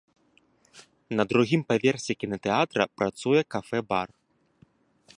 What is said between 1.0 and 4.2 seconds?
На другім паверсе кінатэатра працуе кафэ-бар.